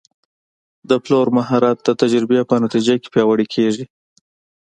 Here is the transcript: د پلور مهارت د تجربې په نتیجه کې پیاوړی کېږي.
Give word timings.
د 0.89 0.91
پلور 1.03 1.27
مهارت 1.37 1.77
د 1.83 1.89
تجربې 2.01 2.39
په 2.49 2.55
نتیجه 2.63 2.95
کې 3.01 3.11
پیاوړی 3.13 3.47
کېږي. 3.55 3.83